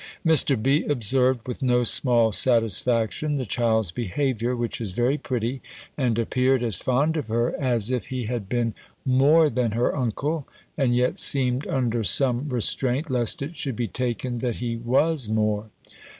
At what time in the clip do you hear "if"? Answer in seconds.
7.91-8.07